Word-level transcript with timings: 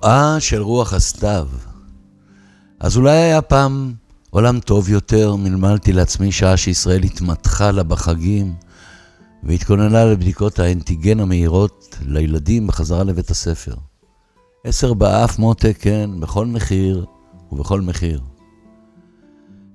בואה 0.00 0.40
של 0.40 0.62
רוח 0.62 0.92
הסתיו. 0.92 1.48
אז 2.80 2.96
אולי 2.96 3.16
היה 3.16 3.42
פעם 3.42 3.92
עולם 4.30 4.60
טוב 4.60 4.88
יותר, 4.88 5.36
מלמלתי 5.36 5.92
לעצמי 5.92 6.32
שעה 6.32 6.56
שישראל 6.56 7.02
התמתחה 7.02 7.70
לה 7.70 7.82
בחגים 7.82 8.54
והתכוננה 9.42 10.04
לבדיקות 10.04 10.58
האנטיגן 10.58 11.20
המהירות 11.20 11.98
לילדים 12.06 12.66
בחזרה 12.66 13.04
לבית 13.04 13.30
הספר. 13.30 13.74
עשר 14.64 14.94
באף 14.94 15.38
מותק, 15.38 15.76
כן, 15.80 16.10
בכל 16.20 16.46
מחיר 16.46 17.04
ובכל 17.52 17.80
מחיר. 17.80 18.20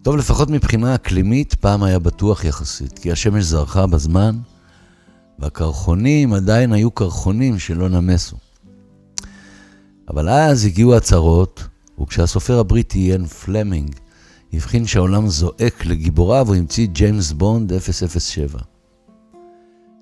טוב, 0.01 0.15
לפחות 0.15 0.49
מבחינה 0.49 0.95
אקלימית, 0.95 1.53
פעם 1.53 1.83
היה 1.83 1.99
בטוח 1.99 2.43
יחסית, 2.43 2.99
כי 2.99 3.11
השמש 3.11 3.43
זרחה 3.43 3.87
בזמן, 3.87 4.37
והקרחונים 5.39 6.33
עדיין 6.33 6.73
היו 6.73 6.91
קרחונים 6.91 7.59
שלא 7.59 7.89
נמסו. 7.89 8.50
אבל 10.11 10.29
אז 10.29 10.65
הגיעו 10.65 10.95
הצהרות, 10.95 11.67
וכשהסופר 12.01 12.59
הבריטי 12.59 12.99
איין 12.99 13.25
פלמינג 13.25 13.95
הבחין 14.53 14.85
שהעולם 14.85 15.27
זועק 15.27 15.85
לגיבוריו, 15.85 16.47
הוא 16.47 16.55
המציא 16.55 16.87
ג'יימס 16.87 17.31
בונד 17.31 17.73
007. 18.17 18.59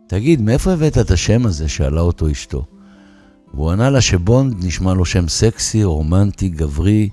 תגיד, 0.07 0.41
מאיפה 0.41 0.71
הבאת 0.71 0.97
את 0.97 1.11
השם 1.11 1.45
הזה? 1.45 1.69
שאלה 1.69 2.01
אותו 2.01 2.31
אשתו. 2.31 2.65
והוא 3.53 3.71
ענה 3.71 3.89
לה 3.89 4.01
שבונד 4.01 4.65
נשמע 4.65 4.93
לו 4.93 5.05
שם 5.05 5.27
סקסי, 5.27 5.83
רומנטי, 5.83 6.49
גברי 6.49 7.09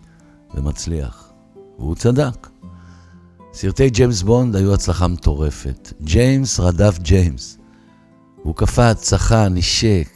ומצליח. 0.55 1.33
והוא 1.79 1.95
צדק. 1.95 2.49
סרטי 3.53 3.91
ג'יימס 3.91 4.23
בונד 4.23 4.57
היו 4.57 4.75
הצלחה 4.75 5.09
מטורפת. 5.09 5.93
ג'יימס 6.03 6.61
רדף 6.61 6.99
ג'יימס. 6.99 7.59
הוא 8.43 8.55
קפץ, 8.55 9.03
צחה, 9.03 9.49
נשק, 9.49 10.09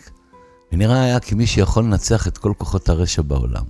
ונראה 0.72 1.02
היה 1.02 1.20
כמי 1.20 1.46
שיכול 1.46 1.84
לנצח 1.84 2.28
את 2.28 2.38
כל 2.38 2.52
כוחות 2.58 2.88
הרשע 2.88 3.22
בעולם. 3.22 3.64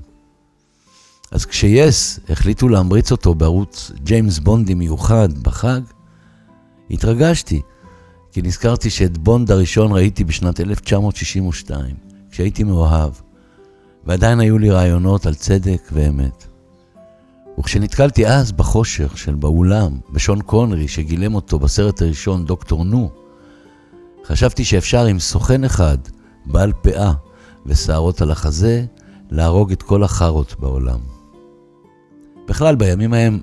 אז 1.31 1.47
כש-yes 1.47 2.21
החליטו 2.29 2.69
להמריץ 2.69 3.13
אותו 3.13 3.35
בערוץ 3.35 3.91
ג'יימס 4.05 4.39
בונדי 4.39 4.75
מיוחד 4.75 5.39
בחג, 5.39 5.81
התרגשתי, 6.91 7.61
כי 8.33 8.43
נזכרתי 8.43 8.91
שאת 8.91 9.19
בונד 9.19 9.51
הראשון 9.51 9.93
ראיתי 9.93 10.25
בשנת 10.25 10.61
1962, 10.61 11.97
כשהייתי 12.31 12.65
מאוהב, 12.65 13.13
ועדיין 14.05 14.41
היו 14.41 14.59
לי 14.59 14.71
רעיונות 14.71 15.27
על 15.27 15.35
צדק 15.35 15.83
ואמת. 15.93 16.47
וכשנתקלתי 17.59 18.27
אז 18.27 18.53
בחושך 18.53 19.19
שבאולם, 19.19 19.99
בשון 20.13 20.43
קונרי 20.43 20.89
שגילם 20.89 21.35
אותו 21.35 21.59
בסרט 21.59 22.03
הראשון, 22.03 22.45
דוקטור 22.45 22.85
נו, 22.85 23.11
חשבתי 24.27 24.65
שאפשר 24.65 25.05
עם 25.05 25.19
סוכן 25.19 25.65
אחד, 25.65 25.99
בעל 26.47 26.73
פאה 26.83 27.13
ושערות 27.67 28.23
על 28.23 28.31
החזה, 28.31 28.85
להרוג 29.31 29.73
את 29.73 29.83
כל 29.83 30.03
החארות 30.03 30.55
בעולם. 30.61 30.99
בכלל, 32.49 32.75
בימים 32.77 33.13
ההם 33.13 33.41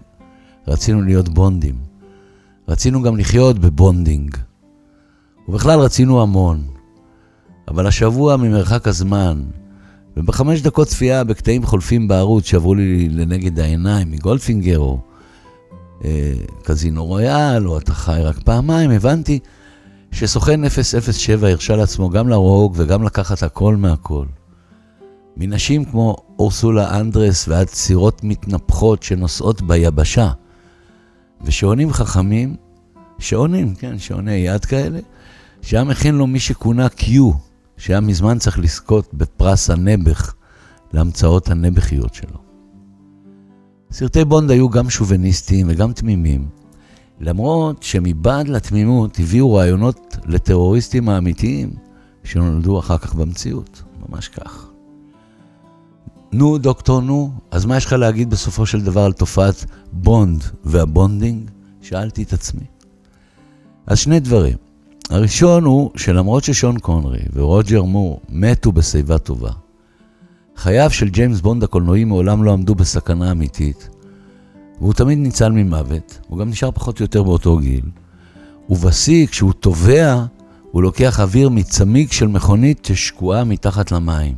רצינו 0.67 1.01
להיות 1.01 1.29
בונדים. 1.29 1.75
רצינו 2.67 3.03
גם 3.03 3.17
לחיות 3.17 3.59
ב 3.59 3.68
bonding. 3.68 4.37
ובכלל 5.47 5.79
רצינו 5.79 6.21
המון. 6.21 6.67
אבל 7.67 7.87
השבוע 7.87 8.37
ממרחק 8.37 8.87
הזמן, 8.87 9.43
ובחמש 10.17 10.61
דקות 10.61 10.87
צפייה 10.87 11.23
בקטעים 11.23 11.65
חולפים 11.65 12.07
בערוץ 12.07 12.45
שעברו 12.45 12.75
לי 12.75 13.09
לנגד 13.09 13.59
העיניים 13.59 14.11
מגולפינגר 14.11 14.79
או 14.79 14.99
אה, 16.05 16.33
קזינו 16.63 17.05
רויאל, 17.05 17.67
או 17.67 17.77
אתה 17.77 17.93
חי 17.93 18.21
רק 18.23 18.39
פעמיים, 18.43 18.91
הבנתי 18.91 19.39
שסוכן 20.11 20.61
007 20.69 21.49
הרשה 21.49 21.75
לעצמו 21.75 22.09
גם 22.09 22.29
להרוג 22.29 22.73
וגם 22.77 23.03
לקחת 23.03 23.43
הכל 23.43 23.75
מהכל. 23.75 24.25
מנשים 25.37 25.85
כמו 25.85 26.15
אורסולה 26.39 26.99
אנדרס 26.99 27.47
ועד 27.47 27.67
סירות 27.67 28.23
מתנפחות 28.23 29.03
שנוסעות 29.03 29.61
ביבשה. 29.61 30.31
ושעונים 31.41 31.93
חכמים, 31.93 32.55
שעונים, 33.19 33.75
כן, 33.75 33.99
שעוני 33.99 34.31
יד 34.31 34.65
כאלה, 34.65 34.99
שהיה 35.61 35.83
מכין 35.83 36.15
לו 36.15 36.27
מי 36.27 36.39
שכונה 36.39 36.87
Q, 36.97 37.11
שהיה 37.77 37.99
מזמן 37.99 38.39
צריך 38.39 38.59
לזכות 38.59 39.13
בפרס 39.13 39.69
הנעבך 39.69 40.33
להמצאות 40.93 41.49
הנעבכיות 41.49 42.13
שלו. 42.13 42.37
סרטי 43.91 44.25
בונד 44.25 44.51
היו 44.51 44.69
גם 44.69 44.89
שוביניסטיים 44.89 45.67
וגם 45.69 45.93
תמימים, 45.93 46.47
למרות 47.19 47.83
שמבעד 47.83 48.47
לתמימות 48.47 49.19
הביאו 49.19 49.53
רעיונות 49.53 50.17
לטרוריסטים 50.25 51.09
האמיתיים 51.09 51.69
שנולדו 52.23 52.79
אחר 52.79 52.97
כך 52.97 53.15
במציאות, 53.15 53.81
ממש 54.09 54.27
כך. 54.27 54.67
נו, 56.31 56.57
דוקטור 56.57 57.01
נו, 57.01 57.31
אז 57.51 57.65
מה 57.65 57.77
יש 57.77 57.85
לך 57.85 57.93
להגיד 57.93 58.29
בסופו 58.29 58.65
של 58.65 58.81
דבר 58.81 59.01
על 59.01 59.13
תופעת 59.13 59.65
בונד 59.91 60.43
וה 60.63 60.80
bonding? 60.80 61.49
שאלתי 61.81 62.23
את 62.23 62.33
עצמי. 62.33 62.63
אז 63.87 63.99
שני 63.99 64.19
דברים. 64.19 64.57
הראשון 65.09 65.63
הוא 65.63 65.91
שלמרות 65.95 66.43
ששון 66.43 66.79
קונרי 66.79 67.19
ורוג'ר 67.33 67.83
מור 67.83 68.21
מתו 68.29 68.71
בשיבה 68.71 69.17
טובה, 69.17 69.51
חייו 70.55 70.89
של 70.89 71.09
ג'יימס 71.09 71.41
בונד 71.41 71.63
הקולנועי 71.63 72.03
מעולם 72.03 72.43
לא 72.43 72.53
עמדו 72.53 72.75
בסכנה 72.75 73.31
אמיתית, 73.31 73.89
והוא 74.81 74.93
תמיד 74.93 75.17
ניצל 75.17 75.51
ממוות, 75.51 76.19
הוא 76.27 76.39
גם 76.39 76.49
נשאר 76.49 76.71
פחות 76.71 76.99
או 76.99 77.03
יותר 77.03 77.23
באותו 77.23 77.57
גיל, 77.57 77.85
ובשיא, 78.69 79.27
כשהוא 79.27 79.53
טובע, 79.53 80.25
הוא 80.71 80.83
לוקח 80.83 81.19
אוויר 81.19 81.49
מצמיג 81.49 82.11
של 82.11 82.27
מכונית 82.27 82.85
ששקועה 82.85 83.43
מתחת 83.43 83.91
למים. 83.91 84.35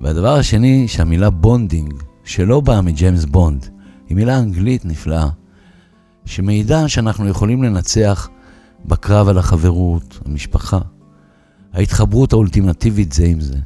והדבר 0.00 0.34
השני, 0.34 0.88
שהמילה 0.88 1.30
bonding, 1.30 1.94
שלא 2.24 2.60
באה 2.60 2.80
מג'יימס 2.80 3.24
בונד, 3.24 3.66
היא 4.08 4.16
מילה 4.16 4.38
אנגלית 4.38 4.84
נפלאה, 4.84 5.28
שמעידה 6.24 6.88
שאנחנו 6.88 7.28
יכולים 7.28 7.62
לנצח 7.62 8.28
בקרב 8.84 9.28
על 9.28 9.38
החברות, 9.38 10.18
המשפחה, 10.24 10.78
ההתחברות 11.72 12.32
האולטימטיבית 12.32 13.12
זה 13.12 13.24
עם 13.24 13.40
זה. 13.40 13.58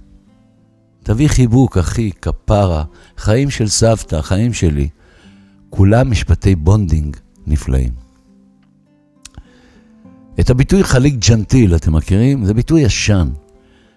תביא 1.02 1.28
חיבוק, 1.28 1.78
אחי, 1.78 2.10
כפרה, 2.22 2.84
חיים 3.16 3.50
של 3.50 3.68
סבתא, 3.68 4.22
חיים 4.22 4.52
שלי. 4.52 4.88
כולם 5.70 6.10
משפטי 6.10 6.54
bonding 6.54 7.16
נפלאים. 7.46 7.92
את 10.40 10.50
הביטוי 10.50 10.84
خليك 10.84 11.14
gentil, 11.28 11.74
אתם 11.74 11.96
מכירים? 11.96 12.44
זה 12.44 12.54
ביטוי 12.54 12.80
ישן, 12.80 13.28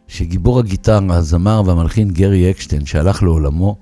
שגיבור 0.08 0.60
הגיטרה, 0.60 1.16
הזמר 1.16 1.62
והמלחין 1.66 2.12
גרי 2.12 2.52
אקשטיין, 2.52 2.86
שהלך 2.86 3.24
לעולמו, 3.24 3.78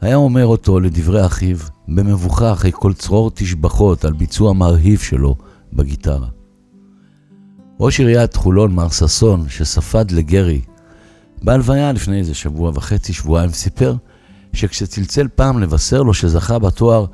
היה 0.00 0.16
אומר 0.16 0.46
אותו 0.46 0.80
לדברי 0.80 1.26
אחיו, 1.26 1.56
במבוכה 1.88 2.52
אחרי 2.52 2.70
כל 2.74 2.92
צרור 2.94 3.30
תשבחות 3.34 4.04
על 4.04 4.12
ביצוע 4.12 4.52
מרהיב 4.52 4.98
שלו 4.98 5.36
בגיטרה. 5.72 6.28
ראש 7.80 8.00
עיריית 8.00 8.36
חולון, 8.36 8.74
מר 8.74 8.88
ששון, 8.88 9.48
שספד 9.48 10.10
לגרי 10.10 10.60
בהלוויה 11.42 11.92
לפני 11.92 12.18
איזה 12.18 12.34
שבוע 12.34 12.70
וחצי, 12.74 13.12
שבועיים, 13.12 13.50
סיפר 13.50 13.94
שכשצלצל 14.52 15.28
פעם 15.34 15.62
לבשר 15.62 16.02
לו 16.02 16.14
שזכה 16.14 16.58
בתואר 16.58 17.06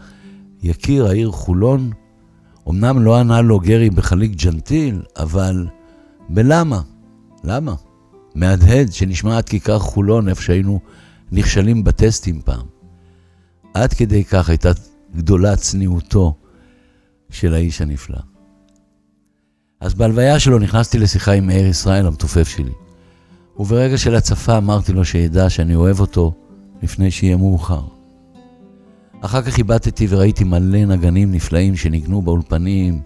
יקיר 0.63 1.07
העיר 1.07 1.31
חולון, 1.31 1.91
אמנם 2.69 3.03
לא 3.03 3.17
ענה 3.17 3.41
לו 3.41 3.61
גרי 3.61 3.91
בחליק 3.91 4.33
ג'נטיל, 4.33 5.03
אבל 5.17 5.67
בלמה? 6.29 6.81
למה? 7.45 7.75
מהדהד 8.35 8.93
שנשמע 8.93 9.39
עד 9.39 9.49
כיכר 9.49 9.79
חולון, 9.79 10.29
איפה 10.29 10.43
שהיינו 10.43 10.81
נכשלים 11.33 11.85
בטסטים 11.85 12.41
פעם. 12.45 12.67
עד 13.75 13.93
כדי 13.93 14.25
כך 14.25 14.49
הייתה 14.49 14.71
גדולה 15.17 15.57
צניעותו 15.57 16.35
של 17.31 17.55
האיש 17.55 17.81
הנפלא. 17.81 18.19
אז 19.81 19.95
בהלוויה 19.95 20.39
שלו 20.39 20.59
נכנסתי 20.59 20.99
לשיחה 20.99 21.33
עם 21.33 21.47
מאיר 21.47 21.67
ישראל, 21.67 22.07
המתופף 22.07 22.49
שלי. 22.49 22.73
וברגע 23.59 23.99
של 23.99 24.15
הצפה 24.15 24.57
אמרתי 24.57 24.93
לו 24.93 25.05
שידע 25.05 25.51
שאני 25.51 25.75
אוהב 25.75 26.01
אותו 26.01 26.33
לפני 26.83 27.11
שיהיה 27.11 27.37
מאוחר. 27.37 27.83
אחר 29.21 29.43
כך 29.43 29.59
איבדתי 29.59 30.07
וראיתי 30.11 30.45
מלא 30.45 30.85
נגנים 30.85 31.33
נפלאים 31.33 31.77
שניגנו 31.77 32.23
באולפנים 32.23 33.01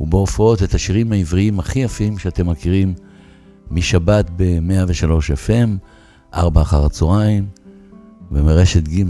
ובהופעות 0.00 0.62
את 0.62 0.74
השירים 0.74 1.12
העבריים 1.12 1.58
הכי 1.58 1.78
יפים 1.78 2.18
שאתם 2.18 2.50
מכירים 2.50 2.94
משבת 3.70 4.30
ב-103 4.36 5.04
FM, 5.46 5.68
4 6.34 6.62
אחר 6.62 6.84
הצהריים 6.84 7.46
ומרשת 8.32 8.88
ג'. 8.88 9.02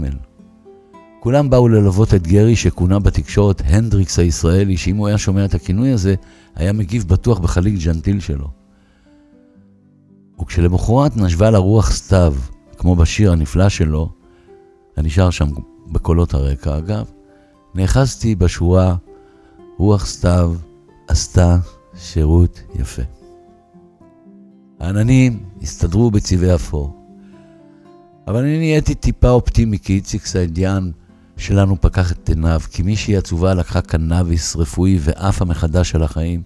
כולם 1.19 1.49
באו 1.49 1.67
ללוות 1.67 2.13
את 2.13 2.27
גרי 2.27 2.55
שכונה 2.55 2.99
בתקשורת 2.99 3.61
הנדריקס 3.65 4.19
הישראלי, 4.19 4.77
שאם 4.77 4.95
הוא 4.95 5.07
היה 5.07 5.17
שומע 5.17 5.45
את 5.45 5.53
הכינוי 5.53 5.91
הזה, 5.91 6.15
היה 6.55 6.73
מגיב 6.73 7.03
בטוח 7.07 7.39
בחליק 7.39 7.75
ג'נטיל 7.83 8.19
שלו. 8.19 8.62
וכשלמחרת 10.43 11.17
נשבה 11.17 11.49
לה 11.49 11.57
רוח 11.57 11.91
סתיו, 11.91 12.33
כמו 12.77 12.95
בשיר 12.95 13.31
הנפלא 13.31 13.69
שלו, 13.69 14.09
אני 14.97 15.09
שר 15.09 15.29
שם 15.29 15.49
בקולות 15.91 16.33
הרקע 16.33 16.77
אגב, 16.77 17.11
נאחזתי 17.75 18.35
בשורה 18.35 18.95
רוח 19.77 20.05
סתיו 20.05 20.53
עשתה 21.07 21.57
שירות 21.95 22.61
יפה. 22.75 23.01
העננים 24.79 25.39
הסתדרו 25.61 26.11
בצבעי 26.11 26.55
אפור. 26.55 27.03
אבל 28.27 28.39
אני 28.39 28.57
נהייתי 28.57 28.95
טיפה 28.95 29.29
אופטימי, 29.29 29.79
כי 29.79 29.93
איציק 29.93 30.25
סעידיאן 30.25 30.91
שלנו 31.37 31.81
פקח 31.81 32.11
את 32.11 32.29
עיניו, 32.29 32.61
כי 32.71 32.83
מישהי 32.83 33.17
עצובה 33.17 33.53
לקחה 33.53 33.81
קנאביס 33.81 34.55
רפואי 34.55 34.97
ועפה 35.01 35.45
מחדש 35.45 35.95
על 35.95 36.03
החיים, 36.03 36.41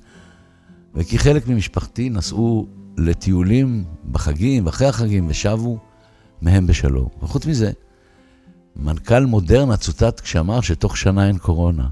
וכי 0.96 1.18
חלק 1.18 1.48
ממשפחתי 1.48 2.10
נסעו 2.10 2.68
לטיולים 2.98 3.84
בחגים 4.12 4.66
ואחרי 4.66 4.88
החגים 4.88 5.26
ושבו 5.30 5.78
מהם 6.42 6.68
בשלום. 6.68 7.08
וחוץ 7.24 7.46
מזה, 7.46 7.72
מנכ"ל 8.76 9.26
מודרנה 9.26 9.78
צוטט 9.78 10.20
כשאמר 10.20 10.62
שתוך 10.62 10.98
שנה 10.98 11.28
אין 11.28 11.38
קורונה. 11.38 11.88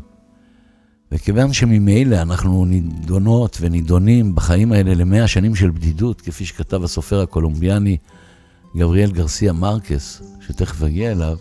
וכיוון 1.12 1.54
שממילא 1.54 2.22
אנחנו 2.22 2.66
נידונות 2.66 3.58
ונידונים 3.62 4.36
בחיים 4.36 4.72
האלה 4.72 4.94
למאה 4.94 5.28
שנים 5.28 5.56
של 5.56 5.72
בדידות, 5.72 6.22
כפי 6.22 6.46
שכתב 6.46 6.84
הסופר 6.84 7.22
הקולומביאני 7.22 7.98
גבריאל 8.76 9.12
גרסיה 9.12 9.54
מרקס, 9.54 10.22
שתכף 10.48 10.84
אגיע 10.84 11.12
אליו, 11.12 11.38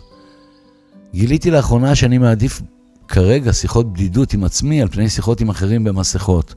גיליתי 1.13 1.51
לאחרונה 1.51 1.95
שאני 1.95 2.17
מעדיף 2.17 2.61
כרגע 3.07 3.53
שיחות 3.53 3.93
בדידות 3.93 4.33
עם 4.33 4.43
עצמי 4.43 4.81
על 4.81 4.87
פני 4.87 5.09
שיחות 5.09 5.41
עם 5.41 5.49
אחרים 5.49 5.83
במסכות, 5.83 6.55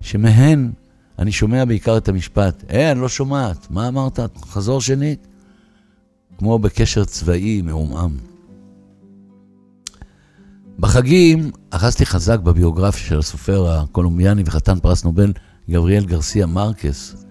שמהן 0.00 0.70
אני 1.18 1.32
שומע 1.32 1.64
בעיקר 1.64 1.96
את 1.96 2.08
המשפט, 2.08 2.64
אה, 2.70 2.92
אני 2.92 3.00
לא 3.00 3.08
שומעת, 3.08 3.70
מה 3.70 3.88
אמרת? 3.88 4.20
חזור 4.40 4.80
שנית. 4.80 5.26
כמו 6.38 6.58
בקשר 6.58 7.04
צבאי 7.04 7.62
מעומעם. 7.62 8.16
בחגים 10.78 11.50
אחזתי 11.70 12.06
חזק 12.06 12.40
בביוגרפיה 12.40 13.06
של 13.06 13.18
הסופר 13.18 13.70
הקולומביאני 13.70 14.42
וחתן 14.46 14.80
פרס 14.80 15.04
נובל 15.04 15.32
גבריאל 15.70 16.04
גרסיה 16.04 16.46
מרקס, 16.46 17.24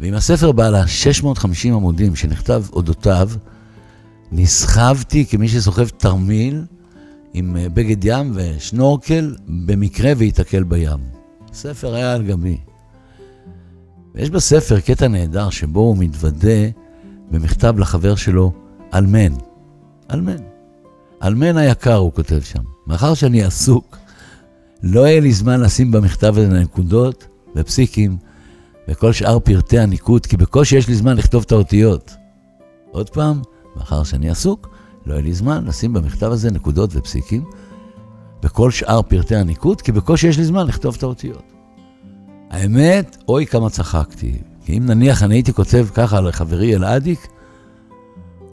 ועם 0.00 0.14
הספר 0.14 0.52
בעל 0.52 0.74
ה-650 0.74 1.66
עמודים 1.66 2.16
שנכתב 2.16 2.64
אודותיו, 2.72 3.30
נסחבתי 4.32 5.26
כמי 5.26 5.48
שסוחב 5.48 5.88
תרמיל 5.88 6.64
עם 7.34 7.56
אה, 7.56 7.68
בגד 7.68 8.04
ים 8.04 8.32
ושנורקל 8.34 9.36
במקרה 9.46 10.12
וייתקל 10.16 10.62
בים. 10.62 10.98
הספר 11.50 11.94
היה 11.94 12.14
על 12.14 12.22
גבי. 12.22 12.58
ויש 14.14 14.30
בספר 14.30 14.80
קטע 14.80 15.08
נהדר 15.08 15.50
שבו 15.50 15.80
הוא 15.80 15.96
מתוודה 15.98 16.68
במכתב 17.30 17.78
לחבר 17.78 18.14
שלו, 18.14 18.52
אלמן. 18.94 19.34
אלמן. 20.10 20.42
אלמן 21.22 21.56
היקר, 21.56 21.94
הוא 21.94 22.12
כותב 22.12 22.40
שם. 22.40 22.62
מאחר 22.86 23.14
שאני 23.14 23.42
עסוק, 23.42 23.96
לא 24.82 25.00
יהיה 25.00 25.20
לי 25.20 25.32
זמן 25.32 25.60
לשים 25.60 25.90
במכתב 25.90 26.34
הזה 26.38 26.60
נקודות 26.60 27.26
ופסיקים 27.56 28.16
וכל 28.88 29.12
שאר 29.12 29.38
פרטי 29.38 29.78
הניקוד, 29.78 30.26
כי 30.26 30.36
בקושי 30.36 30.76
יש 30.76 30.88
לי 30.88 30.94
זמן 30.94 31.16
לכתוב 31.16 31.42
את 31.46 31.52
האותיות. 31.52 32.16
עוד 32.90 33.10
פעם, 33.10 33.42
מאחר 33.76 34.04
שאני 34.04 34.30
עסוק, 34.30 34.68
לא 35.06 35.12
יהיה 35.12 35.22
לי 35.22 35.34
זמן 35.34 35.64
לשים 35.64 35.92
במכתב 35.92 36.26
הזה 36.26 36.50
נקודות 36.50 36.90
ופסיקים, 36.92 37.44
וכל 38.42 38.70
שאר 38.70 39.02
פרטי 39.02 39.36
הניקוד, 39.36 39.80
כי 39.80 39.92
בקושי 39.92 40.28
יש 40.28 40.38
לי 40.38 40.44
זמן 40.44 40.66
לכתוב 40.66 40.94
את 40.98 41.02
האותיות. 41.02 41.51
האמת, 42.52 43.16
אוי 43.28 43.46
כמה 43.46 43.70
צחקתי. 43.70 44.38
כי 44.64 44.78
אם 44.78 44.86
נניח 44.86 45.22
אני 45.22 45.34
הייתי 45.34 45.52
כותב 45.52 45.86
ככה 45.94 46.20
לחברי 46.20 46.76
אלעדיק, 46.76 47.26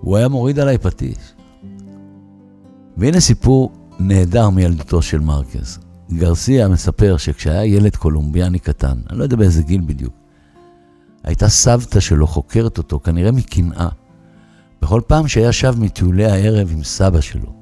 הוא 0.01 0.17
היה 0.17 0.27
מוריד 0.27 0.59
עליי 0.59 0.77
פטיש. 0.77 1.33
והנה 2.97 3.19
סיפור 3.19 3.71
נהדר 3.99 4.49
מילדותו 4.49 5.01
של 5.01 5.19
מרקס. 5.19 5.79
גרסיה 6.11 6.67
מספר 6.67 7.17
שכשהיה 7.17 7.65
ילד 7.65 7.95
קולומביאני 7.95 8.59
קטן, 8.59 8.97
אני 9.09 9.19
לא 9.19 9.23
יודע 9.23 9.35
באיזה 9.35 9.63
גיל 9.63 9.81
בדיוק, 9.85 10.13
הייתה 11.23 11.49
סבתא 11.49 11.99
שלו 11.99 12.27
חוקרת 12.27 12.77
אותו, 12.77 12.99
כנראה 12.99 13.31
מקנאה, 13.31 13.87
בכל 14.81 15.01
פעם 15.07 15.27
שהיה 15.27 15.51
שב 15.51 15.75
מטיולי 15.79 16.25
הערב 16.25 16.69
עם 16.71 16.83
סבא 16.83 17.21
שלו. 17.21 17.53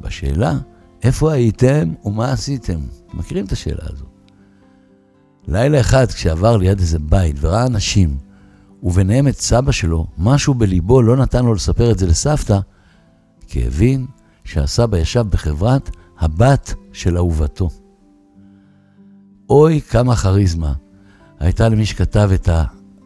בשאלה, 0.00 0.58
איפה 1.02 1.32
הייתם 1.32 1.92
ומה 2.04 2.32
עשיתם? 2.32 2.78
מכירים 3.14 3.44
את 3.44 3.52
השאלה 3.52 3.82
הזו. 3.82 4.04
לילה 5.50 5.80
אחד, 5.80 6.06
כשעבר 6.06 6.56
ליד 6.56 6.78
איזה 6.78 6.98
בית 6.98 7.36
וראה 7.40 7.66
אנשים, 7.66 8.16
וביניהם 8.82 9.28
את 9.28 9.40
סבא 9.40 9.72
שלו, 9.72 10.06
משהו 10.18 10.54
בליבו 10.54 11.02
לא 11.02 11.16
נתן 11.16 11.44
לו 11.44 11.54
לספר 11.54 11.90
את 11.90 11.98
זה 11.98 12.06
לסבתא, 12.06 12.58
כי 13.46 13.66
הבין 13.66 14.06
שהסבא 14.44 14.98
ישב 14.98 15.24
בחברת 15.30 15.90
הבת 16.18 16.74
של 16.92 17.16
אהובתו. 17.16 17.68
אוי, 19.50 19.80
כמה 19.80 20.16
כריזמה 20.16 20.72
הייתה 21.38 21.68
למי 21.68 21.86
שכתב 21.86 22.30
את, 22.34 22.48
ה, 22.48 22.64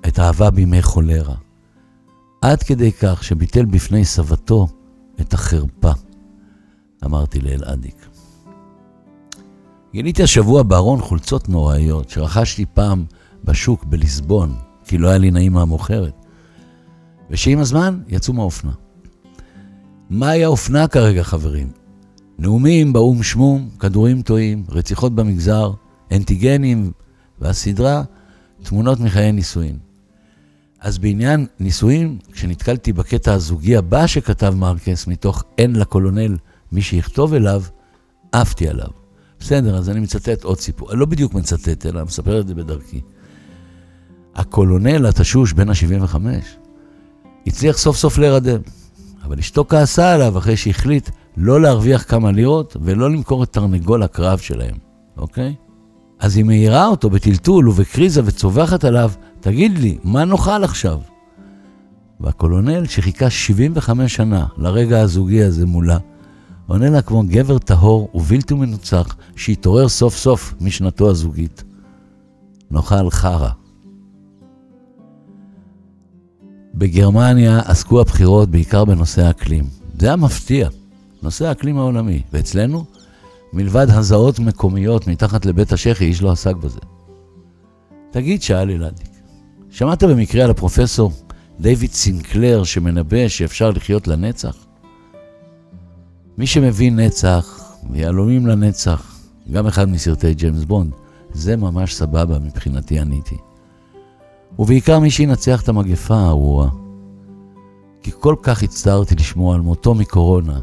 את 0.09 0.19
האהבה 0.19 0.51
בימי 0.51 0.83
חולרה. 0.83 1.35
עד 2.43 2.63
כדי 2.63 2.93
כך 2.93 3.25
שביטל 3.25 3.65
בפני 3.65 4.05
סבתו 4.05 4.69
את 5.21 5.35
החרפה, 5.35 5.93
אמרתי 7.05 7.41
לאלעדיק. 7.41 8.07
גיליתי 9.95 10.23
השבוע 10.23 10.63
בארון 10.63 11.01
חולצות 11.01 11.49
נוראיות 11.49 12.11
שרכשתי 12.11 12.65
פעם 12.75 13.05
בשוק 13.45 13.85
בליסבון, 13.85 14.55
כי 14.85 14.99
לא 14.99 15.09
היה 15.09 15.19
לי 15.19 15.31
נעים 15.31 15.53
מהמוכרת, 15.53 16.15
ושעם 17.31 17.59
הזמן 17.59 18.01
יצאו 18.09 18.35
מהאופנה. 18.35 18.73
מהי 20.11 20.45
האופנה 20.45 20.89
כרגע, 20.89 21.23
חברים? 21.23 21.71
נאומים 22.39 22.93
באו"ם 22.93 23.23
שמום, 23.23 23.69
כדורים 23.79 24.23
טועים, 24.23 24.65
רציחות 24.69 25.15
במגזר, 25.15 25.73
אנטיגנים, 26.13 26.93
והסדרה 27.39 28.03
תמונות 28.63 29.01
מחיי 29.01 29.33
נישואין. 29.33 29.79
אז 30.81 30.99
בעניין 30.99 31.47
נישואין, 31.61 32.19
כשנתקלתי 32.33 32.93
בקטע 32.93 33.33
הזוגי 33.33 33.77
הבא 33.77 34.07
שכתב 34.07 34.55
מרקס, 34.57 35.07
מתוך 35.07 35.45
אין 35.59 35.77
לקולונל 35.77 36.37
מי 36.73 36.83
שיכתוב 36.83 37.35
אליו, 37.35 37.63
עפתי 38.33 38.69
עליו. 38.69 39.04
בסדר, 39.41 39.77
אז 39.77 39.91
אני 39.91 40.01
מצטט 40.01 40.45
עוד 40.45 40.61
סיפור. 40.61 40.95
לא 40.95 41.07
בדיוק 41.07 41.35
מצטט, 41.35 41.87
אלא 41.87 42.05
מספר 42.05 42.41
את 42.41 42.49
זה 42.49 42.55
בדרכי. 42.55 43.01
הקולונל 44.35 45.07
התשוש 45.07 45.53
בן 45.53 45.69
ה-75 45.69 46.17
הצליח 47.47 47.79
סוף 47.79 47.97
סוף 47.97 48.19
להירדם, 48.19 48.61
אבל 49.25 49.39
אשתו 49.39 49.65
כעסה 49.69 50.15
עליו 50.15 50.39
אחרי 50.39 50.57
שהחליט 50.57 51.11
לא 51.37 51.61
להרוויח 51.61 52.05
כמה 52.09 52.33
לירות 52.33 52.77
ולא 52.81 53.11
למכור 53.11 53.43
את 53.43 53.53
תרנגול 53.53 54.03
הקרב 54.03 54.39
שלהם, 54.39 54.75
אוקיי? 55.17 55.55
אז 56.19 56.37
היא 56.37 56.45
מעירה 56.45 56.87
אותו 56.87 57.11
בטלטול 57.11 57.69
ובקריזה 57.69 58.23
וצווחת 58.25 58.85
עליו, 58.85 59.11
תגיד 59.41 59.79
לי, 59.79 59.99
מה 60.05 60.25
נאכל 60.25 60.65
עכשיו? 60.65 61.01
והקולונל, 62.21 62.87
שחיכה 62.87 63.31
75 63.31 64.15
שנה 64.15 64.47
לרגע 64.57 65.01
הזוגי 65.01 65.43
הזה 65.43 65.67
מולה, 65.67 65.99
עונה 66.67 66.91
לה 66.91 67.03
כמו 67.03 67.23
גבר 67.27 67.59
טהור 67.59 68.11
ובלתי 68.15 68.55
מנוצח 68.55 69.17
שהתעורר 69.37 69.89
סוף 69.89 70.17
סוף 70.17 70.55
משנתו 70.61 71.11
הזוגית. 71.11 71.65
נאכל 72.71 73.11
חרא. 73.11 73.51
בגרמניה 76.75 77.61
עסקו 77.61 78.01
הבחירות 78.01 78.51
בעיקר 78.51 78.85
בנושא 78.85 79.23
האקלים. 79.23 79.65
זה 79.99 80.07
היה 80.07 80.17
מפתיע, 80.17 80.69
נושא 81.23 81.47
האקלים 81.47 81.79
העולמי. 81.79 82.23
ואצלנו, 82.33 82.85
מלבד 83.53 83.87
הזעות 83.91 84.39
מקומיות 84.39 85.07
מתחת 85.07 85.47
לבית 85.47 85.73
השחי, 85.73 86.05
איש 86.05 86.23
לא 86.23 86.33
עסק 86.33 86.57
בזה. 86.57 86.81
תגיד, 88.11 88.43
שאל 88.43 88.71
אלעדיק, 88.71 89.11
שמעת 89.71 90.03
במקרה 90.03 90.45
על 90.45 90.51
הפרופסור 90.51 91.13
דיוויד 91.61 91.93
סינקלר 91.93 92.65
שמנבא 92.65 93.29
שאפשר 93.29 93.71
לחיות 93.71 94.09
לנצח? 94.09 94.64
מי 96.39 96.47
שמבין 96.47 97.01
נצח, 97.01 97.75
ויהלומים 97.91 98.47
לנצח, 98.47 99.19
גם 99.53 99.67
אחד 99.67 99.89
מסרטי 99.89 100.35
ג'יימס 100.35 100.65
בונד, 100.65 100.93
זה 101.33 101.57
ממש 101.57 101.95
סבבה 101.95 102.39
מבחינתי, 102.39 103.01
עניתי. 103.01 103.37
ובעיקר 104.59 104.99
מי 104.99 105.11
שינצח 105.11 105.63
את 105.63 105.69
המגפה 105.69 106.17
הארורה. 106.17 106.69
כי 108.03 108.11
כל 108.21 108.37
כך 108.43 108.63
הצטערתי 108.63 109.15
לשמוע 109.15 109.55
על 109.55 109.61
מותו 109.61 109.95
מקורונה 109.95 110.61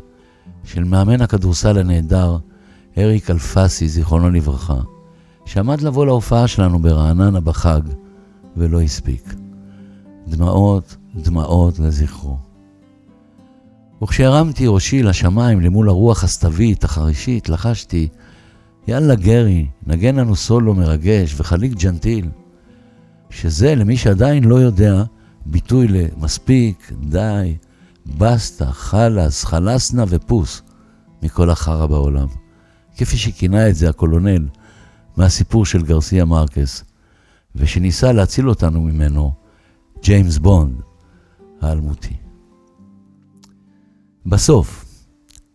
של 0.63 0.83
מאמן 0.83 1.21
הכדורסל 1.21 1.77
הנהדר, 1.77 2.37
אריק 2.97 3.29
אלפסי, 3.29 3.87
זיכרונו 3.87 4.29
לברכה, 4.29 4.79
שעמד 5.45 5.81
לבוא 5.81 6.05
להופעה 6.05 6.47
שלנו 6.47 6.79
ברעננה 6.79 7.39
בחג, 7.39 7.81
ולא 8.57 8.81
הספיק. 8.81 9.33
דמעות, 10.27 10.95
דמעות 11.15 11.79
לזכרו. 11.79 12.50
וכשהרמתי 14.03 14.67
ראשי 14.67 15.03
לשמיים 15.03 15.61
למול 15.61 15.89
הרוח 15.89 16.23
הסתווית, 16.23 16.83
החרישית, 16.83 17.49
לחשתי, 17.49 18.07
יאללה 18.87 19.15
גרי, 19.15 19.67
נגן 19.87 20.15
לנו 20.15 20.35
סולו 20.35 20.73
מרגש 20.73 21.33
וחליק 21.37 21.73
ג'נטיל. 21.73 22.29
שזה, 23.29 23.75
למי 23.75 23.97
שעדיין 23.97 24.43
לא 24.43 24.55
יודע, 24.55 25.03
ביטוי 25.45 25.87
למספיק, 25.87 26.91
די, 27.01 27.55
בסטה, 28.05 28.71
חלאס, 28.71 29.43
חלסנה 29.45 30.03
ופוס 30.07 30.61
מכל 31.23 31.49
החרא 31.49 31.85
בעולם. 31.85 32.27
כפי 32.97 33.17
שכינה 33.17 33.69
את 33.69 33.75
זה 33.75 33.89
הקולונל 33.89 34.47
מהסיפור 35.17 35.65
של 35.65 35.83
גרסיה 35.83 36.25
מרקס. 36.25 36.83
ושניסה 37.55 38.11
להציל 38.11 38.49
אותנו 38.49 38.81
ממנו, 38.81 39.33
ג'יימס 40.03 40.37
בונד 40.37 40.81
האלמותי. 41.61 42.20
בסוף, 44.25 44.85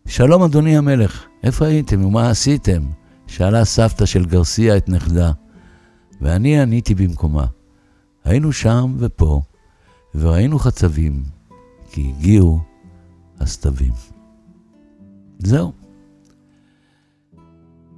שלום 0.07 0.43
אדוני 0.43 0.77
המלך, 0.77 1.25
איפה 1.43 1.65
הייתם 1.65 2.05
ומה 2.05 2.29
עשיתם? 2.29 2.81
שאלה 3.27 3.65
סבתא 3.65 4.05
של 4.05 4.25
גרסיה 4.25 4.77
את 4.77 4.89
נכדה, 4.89 5.31
ואני 6.21 6.61
עניתי 6.61 6.95
במקומה. 6.95 7.45
היינו 8.23 8.53
שם 8.53 8.95
ופה, 8.97 9.41
וראינו 10.15 10.59
חצבים, 10.59 11.23
כי 11.91 12.13
הגיעו 12.17 12.59
הסתווים. 13.39 13.93
זהו. 15.39 15.71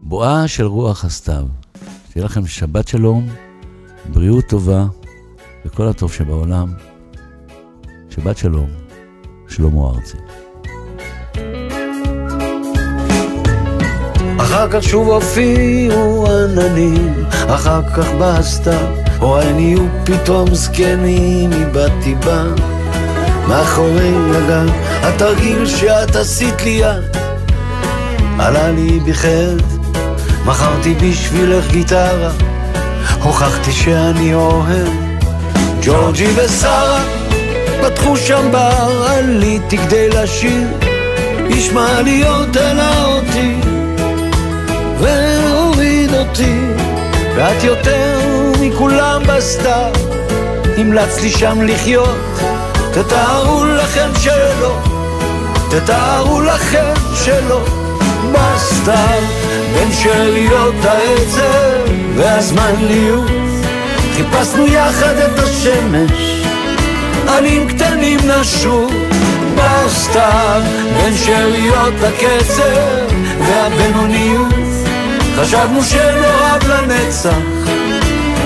בואה 0.02 0.48
של 0.48 0.66
רוח 0.66 1.06
הסתיו. 1.06 1.48
שיהיה 2.14 2.26
לכם 2.26 2.48
שבת 2.48 2.88
שלום, 2.88 3.28
בריאות 4.14 4.46
טובה 4.50 4.86
וכל 5.66 5.88
הטוב 5.88 6.14
שבעולם. 6.14 6.74
שבת 8.10 8.38
שלום, 8.38 8.70
שלמה 9.48 9.90
ארצי. 9.90 10.18
אחר 14.50 14.68
כך 14.72 14.84
שוב 14.84 15.10
הופיעו 15.10 16.28
עננים, 16.28 17.26
אחר 17.48 17.82
כך 17.96 18.12
בא 18.12 18.38
הסתיו, 18.38 18.88
הוריי 19.20 19.54
נהיו 19.54 19.82
פתאום 20.04 20.56
זקנים, 20.56 21.54
איבדתי 21.54 22.16
בה. 22.16 22.44
מאחורי 23.48 24.12
הגן, 24.36 24.66
התרגיל 25.02 25.66
שאת 25.66 26.16
עשית 26.16 26.62
לי 26.62 26.70
יד, 26.70 27.18
עלה 28.40 28.72
לי 28.72 29.00
בחטא, 29.00 29.54
מכרתי 30.46 30.94
בשבילך 30.94 31.72
גיטרה, 31.72 32.32
הוכחתי 33.22 33.72
שאני 33.72 34.34
אוהב. 34.34 34.90
ג'ורג'י 35.82 36.28
ושרה 36.36 37.04
פתחו 37.82 38.18
שם 38.18 38.52
בר, 38.52 39.06
עליתי 39.10 39.78
כדי 39.78 40.10
לשיר, 40.10 40.68
איש 41.50 41.72
מעליות 41.72 42.56
העלה 42.56 43.06
אותי 43.06 43.69
והוריד 45.00 46.14
אותי, 46.14 46.60
ואת 47.36 47.64
יותר 47.64 48.20
מכולם 48.62 49.22
בסתיו, 49.28 49.92
המלצת 50.78 51.22
לי 51.22 51.30
שם 51.30 51.62
לחיות, 51.62 52.40
תתארו 52.94 53.66
לכם 53.66 54.10
שלא, 54.20 54.78
תתארו 55.70 56.42
לכם 56.42 56.94
שלא, 57.16 57.62
בסתיו, 58.32 59.22
בין 59.74 59.94
שאריות 59.94 60.76
העצב 60.84 61.94
והזמניות, 62.16 63.32
חיפשנו 64.16 64.68
יחד 64.68 65.16
את 65.16 65.40
השמש, 65.40 66.12
עלים 67.28 67.68
קטנים 67.68 68.20
נשו, 68.26 68.88
בסתיו, 69.56 70.62
בין 70.98 71.18
שאריות 71.18 71.94
הקצב 72.04 73.16
והבינוניות, 73.40 74.59
חשבנו 75.42 75.84
שנאהב 75.84 76.64
לנצח, 76.68 77.38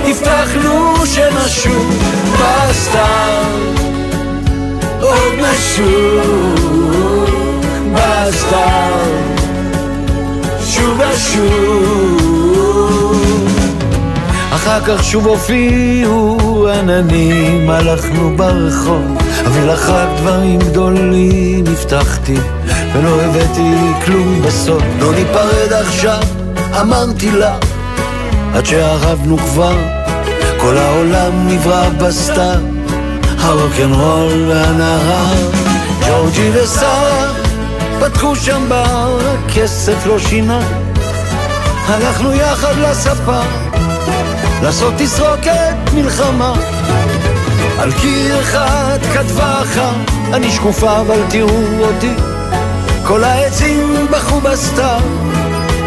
הבטחנו 0.05 1.05
שנשוב 1.05 2.03
בסתיו, 2.33 3.45
עוד 5.01 5.33
נשוב 5.37 6.83
בסתיו, 7.93 9.07
שוב 10.65 10.99
ושוב. 10.99 12.33
אחר 14.51 14.79
כך 14.85 15.03
שוב 15.03 15.27
הופיעו 15.27 16.69
עננים, 16.69 17.69
הלכנו 17.69 18.37
ברחוב, 18.37 19.17
אבל 19.45 19.73
אחר 19.73 20.15
דברים 20.17 20.59
גדולים 20.59 21.63
הבטחתי, 21.67 22.37
ולא 22.93 23.21
הבאתי 23.21 23.75
כלום 24.05 24.41
בסוף. 24.41 24.83
לא 24.99 25.13
ניפרד 25.13 25.73
עכשיו, 25.73 26.23
אמרתי 26.81 27.31
לה, 27.31 27.55
עד 28.55 28.65
שערבנו 28.65 29.37
כבר, 29.37 29.77
כל 30.57 30.77
העולם 30.77 31.47
נברא 31.47 31.89
בסתיו, 31.89 32.59
הרוקנרול 33.39 34.45
והנהר, 34.47 35.51
ג'ורג'י 36.07 36.49
ושרה, 36.53 37.33
פתחו 37.99 38.35
שם 38.35 38.65
בר, 38.69 39.19
הכסף 39.45 40.05
לא 40.05 40.19
שינה, 40.19 40.59
הלכנו 41.87 42.33
יחד 42.33 42.73
לספה. 42.77 43.41
לעשות 44.63 44.93
תסרוקת 44.97 45.75
מלחמה. 45.93 46.53
על 47.79 47.91
קיר 47.91 48.39
אחד 48.39 48.99
כתבה 49.13 49.61
אחת, 49.61 50.11
אני 50.33 50.51
שקופה 50.51 51.01
אבל 51.01 51.19
תראו 51.29 51.79
אותי. 51.79 52.13
כל 53.07 53.23
העצים 53.23 54.07
בכו 54.11 54.41
בסתיו, 54.41 55.01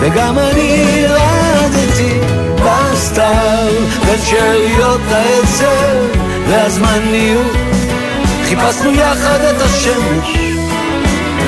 וגם 0.00 0.38
אני 0.38 1.04
רעדתי 1.08 2.20
בסתיו, 2.54 3.72
בין 4.06 4.20
שאריות 4.24 5.00
העצב 5.10 6.18
והזמניות. 6.48 7.56
חיפשנו 8.44 8.92
יחד 8.92 9.40
את 9.40 9.62
השמש, 9.62 10.36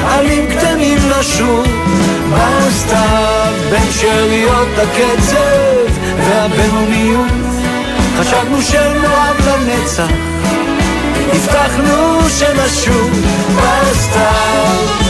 עלים 0.04 0.46
קטנים 0.46 0.98
לשוב. 1.10 1.66
בסתיו, 2.32 3.52
בין 3.70 3.92
שאריות 3.92 4.68
הקצב 4.78 5.92
והבינוניות 6.18 7.32
חשבנו 8.18 8.62
שנאהב 8.62 9.36
לנצח 9.46 10.08
הבטחנו 11.32 12.20
שנשוב. 12.38 13.10
בסתיו 13.56 15.08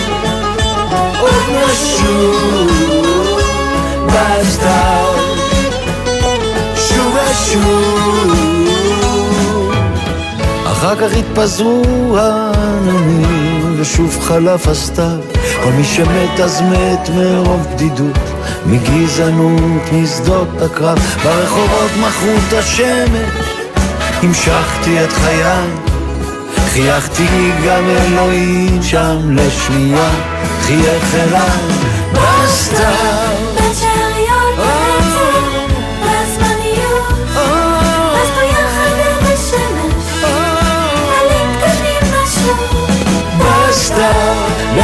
עוד 1.20 1.44
נשוב 1.50 2.97
בסתיו 4.18 5.14
שוב 6.76 7.16
ושוב 7.30 8.08
אחר 10.66 10.96
כך 10.96 11.16
התפזרו 11.16 12.16
העננים 12.18 13.74
ושוב 13.80 14.18
חלף 14.22 14.68
הסתיו. 14.68 15.18
כל 15.64 15.70
מי 15.70 15.84
שמת 15.84 16.40
אז 16.44 16.60
מת 16.60 17.08
מרוב 17.14 17.66
בדידות. 17.74 18.18
מגזענות, 18.66 19.92
משדות 19.92 20.48
הקרב, 20.62 20.98
ברחובות 21.24 21.90
מכרו 22.00 22.32
את 22.48 22.52
השמש, 22.52 23.58
המשכתי 24.22 25.04
את 25.04 25.12
חיי, 25.12 25.66
חייכתי 26.68 27.50
גם 27.66 27.84
אלוהים 27.88 28.82
שם 28.82 29.36
לשנייה, 29.36 30.10
חייך 30.62 31.14
אליי. 31.14 31.88
בסתיו. 32.12 33.27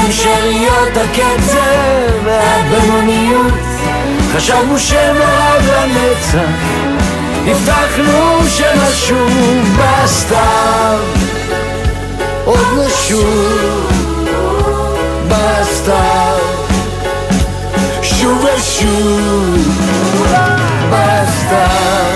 המשריות 0.05 0.97
הקצב 0.97 2.25
והבינוניות. 2.25 3.53
חשבנו 4.37 4.79
שמעד 4.79 5.63
לנצח 5.65 6.49
הבטחנו 7.47 8.41
שנשוב 8.49 9.79
בסתיו. 9.79 10.99
עוד 12.45 12.67
נשוב 12.77 13.91
בסתיו. 15.29 16.39
שוב 18.03 18.45
ושוב 18.45 19.69
בסתיו. 20.91 22.14